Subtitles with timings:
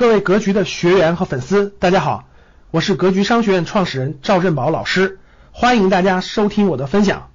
[0.00, 2.24] 各位格局的学员和粉丝，大家好，
[2.70, 5.20] 我是格局商学院创始人赵振宝老师，
[5.52, 7.30] 欢迎大家收听我的分享。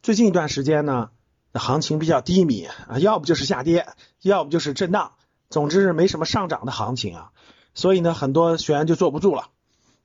[0.00, 1.10] 最近一段时间呢，
[1.52, 3.86] 行情比较低迷啊，要不就是下跌，
[4.22, 5.12] 要不就是震荡，
[5.50, 7.32] 总之是没什么上涨的行情啊，
[7.74, 9.48] 所以呢，很多学员就坐不住了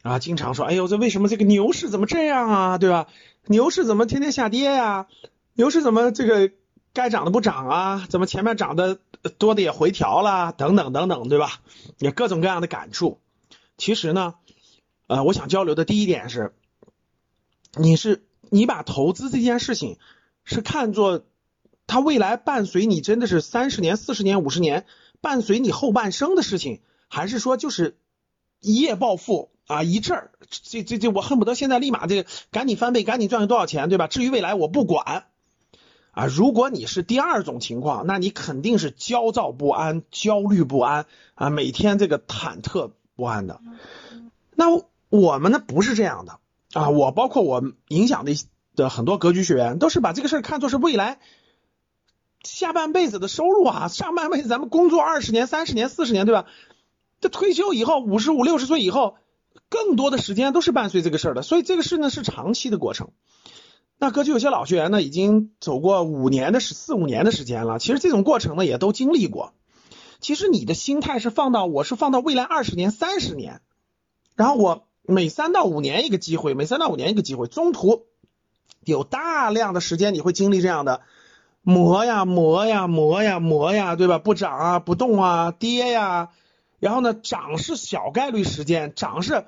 [0.01, 3.07] 啊，经常说，哎呦，这为什么这个牛市怎么这样啊，对吧？
[3.45, 5.07] 牛市怎么天天下跌呀？
[5.53, 6.51] 牛市怎么这个
[6.93, 8.05] 该涨的不涨啊？
[8.09, 8.99] 怎么前面涨的？
[9.29, 11.61] 多的也回调啦，等等等等，对吧？
[11.97, 13.21] 也各种各样的感触。
[13.77, 14.35] 其实呢，
[15.07, 16.53] 呃，我想交流的第一点是，
[17.75, 19.97] 你是你把投资这件事情
[20.43, 21.25] 是看作
[21.87, 24.85] 它未来伴随你真的是三十年、四十年、五十年，
[25.21, 27.97] 伴随你后半生的事情，还是说就是
[28.59, 29.83] 一夜暴富啊？
[29.83, 34.07] 一阵儿，这这这，我恨不得现在立马这个赶紧翻倍，赶紧赚多少钱，对吧？
[34.07, 35.27] 至于未来，我不管。
[36.13, 43.59] 啊，如果你是第二种情况，那你肯定是焦躁不安、焦虑不安啊，每天这个忐忑不安的。
[44.55, 44.65] 那
[45.09, 46.39] 我们呢不是这样的
[46.73, 48.33] 啊，我包括我影响的
[48.75, 51.19] 的很多格局学员，都是把这个事儿看作是未来
[52.43, 56.45] 下半辈子的收入啊，上半辈子咱们工作二十年、三十年、四十年，对吧？
[57.21, 59.15] 这退休以后五十五六十岁以后，
[59.69, 63.11] 更多的时间都是伴随这个事儿的，所以这个事呢是长期的过程。
[63.99, 67.79] 那格局有些老学员呢，已经走过五年的时四五年的时间了。
[67.79, 69.53] 其实这种过程呢，也都经历过。
[70.19, 73.61] 其实你的心态是放到，我是放到未来二十年、三十年，
[74.35, 78.05] 然后我每三到五年一个机会，每三到五年一个机会，中途
[78.83, 81.01] 有大量的时间你会经历这样的
[81.61, 84.17] 磨呀磨呀磨呀磨呀，对吧？
[84.17, 86.29] 不涨啊，不动啊，跌呀，
[86.79, 89.45] 然后呢，涨是小概率时间，涨是。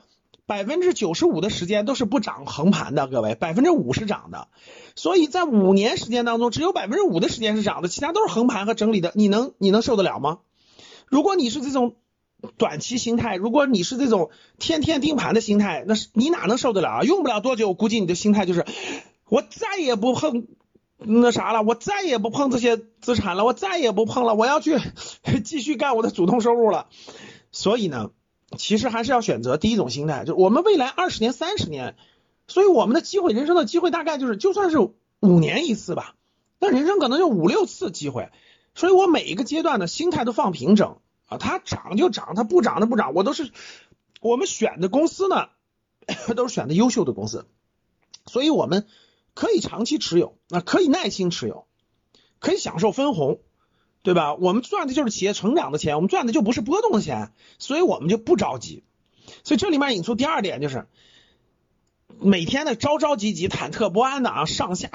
[0.47, 4.47] 百分之九十五的时间都是不涨横盘的，各位，百分之五是涨的，
[4.95, 10.39] 所以在五年时间当中，只有百分之五的时间是涨的，其他都是横盘和整理的，你能你能受得了吗？
[11.07, 11.95] 如果你是这种
[12.57, 14.29] 短期心态，如果你是这种
[14.59, 17.01] 天天盯盘的心态，那是你哪能受得了啊？
[17.03, 18.65] 用不了多久，估计你的心态就是
[19.27, 20.45] 我再也不碰
[20.97, 24.77] 那啥了，我再也不碰这些资产了，我再也不碰了，我要去
[25.43, 26.87] 继续干我的主动收入了。
[27.51, 28.11] 所以呢？
[28.57, 31.95] 其实还是要选择第一种心态，就我们未来二十年、三十年，
[32.47, 36.15] 所以我们的机会，人生的机会大概就是，就算是五年一次吧，
[36.59, 38.29] 那人生可能就五六次机会，
[38.75, 43.51] 所以我每一个阶段的心态都放平整啊，它涨就涨，它不涨它不涨，我都是
[44.21, 45.49] 我们选的公司呢，
[46.35, 47.45] 都是选的优秀的公司，
[48.25, 48.85] 所以我们
[49.33, 51.65] 可以长期持有，那可以耐心持有，
[52.39, 53.39] 可以享受分红。
[54.05, 54.35] 对吧？
[54.35, 58.83] 我们赚的就是企业成长的钱，我们赚的就不是波动的钱，所以我们就不着急。
[59.43, 60.87] 所以这里面引出第二点就是，
[62.19, 64.89] 每天的着着急急、忐忑不安的啊，上下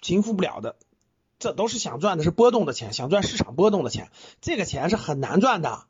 [0.00, 0.76] 平复不了的，
[1.38, 4.10] 这都是想赚的是波动的钱，想赚市场波动的钱，
[4.40, 5.84] 这个钱是很难赚的。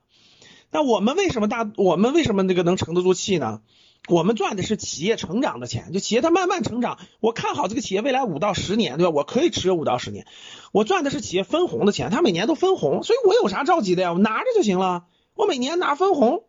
[0.72, 1.70] 那我们为什么大？
[1.76, 3.62] 我们为什么那个能沉得住气呢？
[4.06, 9.10] 我们赚的是企业成长的钱，就企业它慢慢成长，我看好这个企业未来五到十年，对吧？
[9.10, 10.26] 我可以持有五到十年。
[10.72, 14.12] 我赚的是企业分红的钱，它每年都分红，所以我有啥着急的呀？
[14.12, 15.06] 我拿着就行了。
[15.34, 16.44] 我每年拿分红，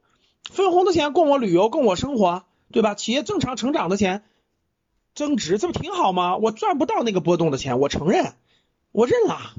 [0.52, 2.44] 分红的钱供我旅游，供我生活，
[2.74, 2.94] 对吧？
[2.94, 4.26] 企业正常成长的钱
[5.14, 6.36] 增值，这不挺好吗？
[6.36, 8.34] 我赚不到那个波动的钱，我承认，
[8.92, 9.54] 我认了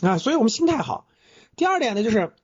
[0.00, 0.18] 啊。
[0.18, 1.08] 所以我们心态好。
[1.56, 2.34] 第二点呢，就是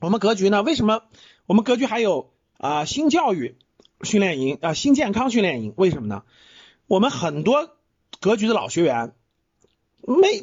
[0.00, 1.02] 我们格局呢，为什么
[1.44, 3.58] 我们格局还有啊新教育？
[4.02, 6.22] 训练营啊，新健康训练营，为什么呢？
[6.86, 7.70] 我们很多
[8.20, 9.14] 格局的老学员
[10.06, 10.42] 没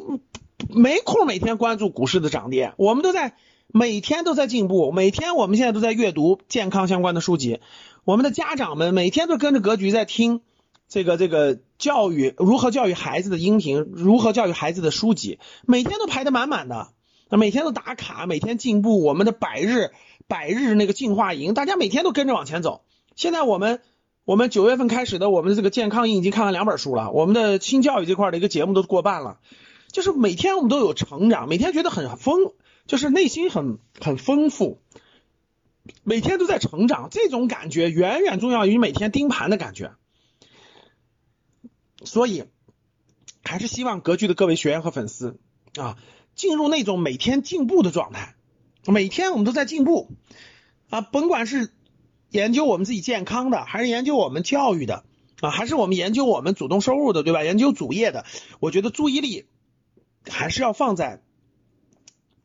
[0.69, 3.35] 没空每天关注股市的涨跌，我们都在
[3.67, 7.59] 每天都在进步，每天我们现在都在阅读健康相关的书籍。
[8.03, 10.41] 我们的家长们每天都跟着格局在听
[10.87, 16.93] 这个这个教育如何教育孩子的音频，如何教育孩子的书籍，每天都排得满满的，
[17.29, 19.03] 每天都打卡，每天进步。
[19.03, 19.91] 我们的百日
[20.27, 22.81] 百日那个进化营，大家每天都跟着往前走。
[23.15, 23.81] 现在我们
[24.23, 29.39] 我们九月份开始的我们的这个健康营已经看完两本书了，我们的新教育这块的一个节目都过半了，
[29.91, 32.53] 就是每天我们都有成长，每天觉得很丰，
[32.87, 34.79] 就是内心很很丰富，
[36.03, 39.91] 每天都在成长，这种感觉远远重要于每天盯盘的感觉，
[42.05, 42.45] 所以
[43.43, 45.39] 还是希望格局的各位学员和粉丝
[45.75, 45.97] 啊，
[46.35, 48.35] 进入那种每天进步的状态，
[48.85, 50.09] 每天我们都在进步。
[50.89, 51.71] 啊，甭管是。
[52.31, 55.03] 研究我们自己健康的，还是研究我们教育的
[55.41, 55.49] 啊？
[55.49, 57.43] 还是我们研究我们主动收入的，对吧？
[57.43, 58.25] 研究主业的，
[58.59, 59.45] 我觉得注意力
[60.29, 61.21] 还是要放在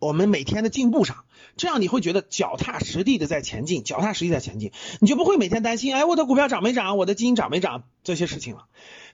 [0.01, 1.25] 我们每天的进步上，
[1.57, 8.67] 这样你会觉得脚踏实地的在前进，脚踏实地在前进，你就不会每天担心，哎，我的股票涨没涨，我的基金涨没涨这些事情了。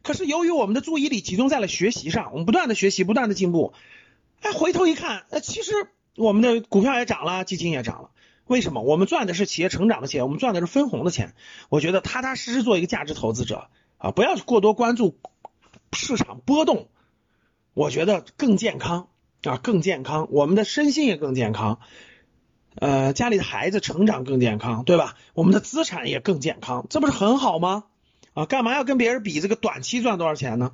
[0.03, 3.75] 可是由于我们的注意力集中在了学习上，我们不断的学习，不断的进步，
[4.41, 5.73] 哎，回头一看，呃，其实
[6.17, 8.11] 我们的股票也涨了，基金也涨了。
[8.47, 8.83] 为什么？
[8.83, 11.35] 我们赚的是企业成长的钱，我们赚的是分红的钱。
[11.69, 13.69] 我觉得踏踏实实做一个价值投资者
[13.99, 15.19] 啊，不要过多关注
[15.93, 16.89] 市场波动，
[17.75, 19.09] 我觉得更健康
[19.43, 21.81] 啊，更健康，我们的身心也更健康，
[22.75, 25.17] 呃，家里的孩子成长更健康，对吧？
[25.35, 27.85] 我们的资产也更健康，这不是很好吗？
[28.35, 30.73] 啊，干嘛要跟别人比这个短期赚多少钱呢？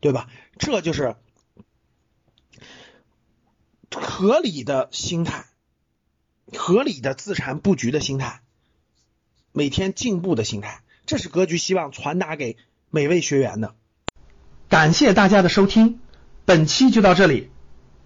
[0.00, 0.28] 对吧？
[0.58, 1.16] 这就是
[3.94, 5.44] 合理的心态，
[6.56, 8.40] 合理的资产布局的心态，
[9.52, 12.56] 每天进步的心态，这是格局希望传达给
[12.90, 13.74] 每位学员的。
[14.68, 16.00] 感谢大家的收听，
[16.44, 17.50] 本期就到这里。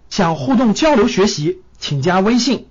[0.09, 2.67] 想互动交流学习，请加微信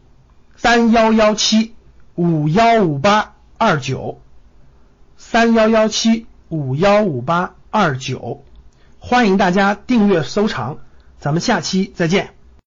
[0.56, 1.74] 三幺幺七
[2.14, 4.20] 五幺五八二九
[5.16, 8.44] 三幺幺七五幺五八二九，
[9.00, 10.78] 欢迎大家订阅收藏，
[11.18, 12.33] 咱们下期再见。